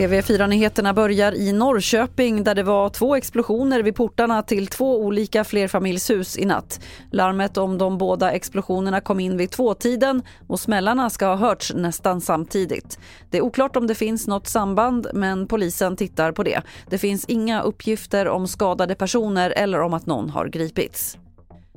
TV4-nyheterna 0.00 0.94
börjar 0.94 1.34
i 1.34 1.52
Norrköping 1.52 2.44
där 2.44 2.54
det 2.54 2.62
var 2.62 2.88
två 2.88 3.16
explosioner 3.16 3.82
vid 3.82 3.94
portarna 3.94 4.42
till 4.42 4.66
två 4.66 5.00
olika 5.00 5.44
flerfamiljshus 5.44 6.38
i 6.38 6.44
natt. 6.44 6.80
Larmet 7.10 7.56
om 7.56 7.78
de 7.78 7.98
båda 7.98 8.32
explosionerna 8.32 9.00
kom 9.00 9.20
in 9.20 9.36
vid 9.36 9.50
tvåtiden 9.50 10.22
och 10.46 10.60
smällarna 10.60 11.10
ska 11.10 11.26
ha 11.26 11.36
hörts 11.36 11.72
nästan 11.74 12.20
samtidigt. 12.20 12.98
Det 13.30 13.38
är 13.38 13.42
oklart 13.42 13.76
om 13.76 13.86
det 13.86 13.94
finns 13.94 14.26
något 14.26 14.46
samband 14.46 15.06
men 15.14 15.46
polisen 15.46 15.96
tittar 15.96 16.32
på 16.32 16.42
det. 16.42 16.62
Det 16.90 16.98
finns 16.98 17.24
inga 17.24 17.62
uppgifter 17.62 18.28
om 18.28 18.48
skadade 18.48 18.94
personer 18.94 19.50
eller 19.50 19.80
om 19.80 19.94
att 19.94 20.06
någon 20.06 20.30
har 20.30 20.46
gripits. 20.46 21.18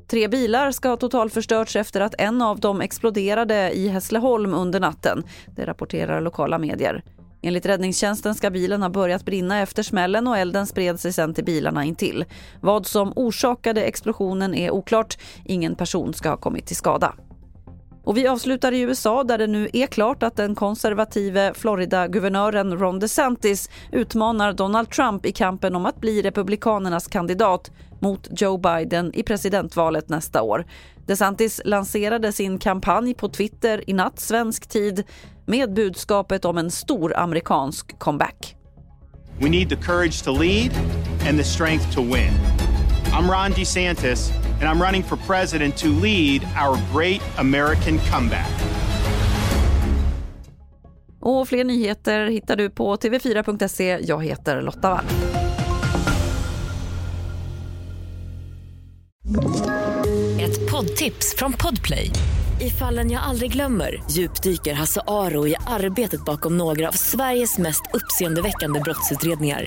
Tre 0.06 0.28
bilar 0.28 0.70
ska 0.70 0.88
ha 0.88 0.96
totalförstörts 0.96 1.76
efter 1.76 2.00
att 2.00 2.14
en 2.18 2.42
av 2.42 2.60
dem 2.60 2.80
exploderade 2.80 3.70
i 3.72 3.88
Hässleholm 3.88 4.54
under 4.54 4.80
natten. 4.80 5.24
Det 5.56 5.64
rapporterar 5.64 6.20
lokala 6.20 6.58
medier. 6.58 7.02
Enligt 7.42 7.66
räddningstjänsten 7.66 8.34
ska 8.34 8.50
bilen 8.50 8.82
ha 8.82 8.88
börjat 8.88 9.24
brinna 9.24 9.60
efter 9.60 9.82
smällen 9.82 10.26
och 10.26 10.38
elden 10.38 10.66
spred 10.66 11.00
sig 11.00 11.12
sen 11.12 11.34
till 11.34 11.44
bilarna 11.44 11.84
intill. 11.84 12.24
Vad 12.60 12.86
som 12.86 13.12
orsakade 13.16 13.82
explosionen 13.82 14.54
är 14.54 14.70
oklart. 14.70 15.18
Ingen 15.44 15.74
person 15.74 16.14
ska 16.14 16.28
ha 16.28 16.36
kommit 16.36 16.66
till 16.66 16.76
skada. 16.76 17.14
Och 18.04 18.16
vi 18.16 18.26
avslutar 18.26 18.72
i 18.72 18.80
USA 18.80 19.24
där 19.24 19.38
det 19.38 19.46
nu 19.46 19.68
är 19.72 19.86
klart 19.86 20.22
att 20.22 20.36
den 20.36 20.54
konservative 20.54 21.54
Florida-guvernören 21.54 22.78
Ron 22.78 22.98
DeSantis 22.98 23.70
utmanar 23.92 24.52
Donald 24.52 24.90
Trump 24.90 25.26
i 25.26 25.32
kampen 25.32 25.74
om 25.74 25.86
att 25.86 26.00
bli 26.00 26.22
Republikanernas 26.22 27.06
kandidat 27.06 27.70
mot 27.98 28.28
Joe 28.40 28.58
Biden 28.58 29.14
i 29.14 29.22
presidentvalet 29.22 30.08
nästa 30.08 30.42
år. 30.42 30.64
DeSantis 31.06 31.60
lanserade 31.64 32.32
sin 32.32 32.58
kampanj 32.58 33.14
på 33.14 33.28
Twitter 33.28 33.90
i 33.90 33.92
natt 33.92 34.20
svensk 34.20 34.68
tid 34.68 35.04
med 35.46 35.74
budskapet 35.74 36.44
om 36.44 36.58
en 36.58 36.70
stor 36.70 37.16
amerikansk 37.16 37.98
comeback. 37.98 38.56
We 39.40 39.48
need 39.48 39.68
the 39.68 39.76
courage 39.76 40.24
to 40.24 40.30
lead 40.30 40.70
and 41.28 41.38
the 41.38 41.44
strength 41.44 41.94
to 41.94 42.02
win. 42.02 42.32
I'm 43.12 43.30
Ron 43.30 43.52
DeSantis 43.52 44.43
and 44.60 44.68
I'm 44.68 44.82
running 44.82 45.02
for 45.02 45.16
president 45.16 45.76
to 45.76 45.88
lead 45.88 46.46
our 46.56 46.78
great 46.92 47.22
American 47.38 47.98
comeback. 47.98 48.50
Och 51.20 51.48
fler 51.48 51.64
nyheter 51.64 52.26
hittar 52.26 52.56
du 52.56 52.70
på 52.70 52.96
tv4.se. 52.96 53.98
Jag 54.02 54.24
heter 54.24 54.62
Lotta 54.62 54.90
Wall. 54.90 55.04
Ett 60.40 60.70
poddtips 60.70 61.34
från 61.36 61.52
Podplay. 61.52 62.10
I 62.60 62.70
fallen 62.70 63.10
jag 63.10 63.22
aldrig 63.22 63.52
glömmer 63.52 64.02
djupdyker 64.10 64.74
Hasse 64.74 65.00
Aro 65.06 65.46
i 65.46 65.56
arbetet 65.66 66.24
bakom 66.24 66.56
några 66.56 66.88
av 66.88 66.92
Sveriges 66.92 67.58
mest 67.58 67.82
uppseendeväckande 67.92 68.80
brottsutredningar. 68.80 69.66